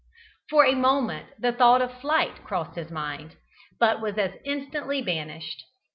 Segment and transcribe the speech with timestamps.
[0.49, 3.35] For a moment the thought of flight crossed his mind,
[3.79, 5.63] but was as instantly banished.